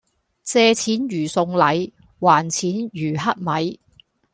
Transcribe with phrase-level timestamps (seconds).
[0.41, 3.79] 借錢如送禮，還錢如乞米